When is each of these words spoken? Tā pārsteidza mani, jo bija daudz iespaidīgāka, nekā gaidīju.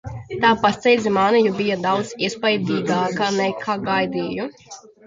Tā 0.45 0.53
pārsteidza 0.63 1.11
mani, 1.17 1.43
jo 1.49 1.53
bija 1.59 1.77
daudz 1.85 2.17
iespaidīgāka, 2.29 3.31
nekā 3.41 3.79
gaidīju. 3.89 4.55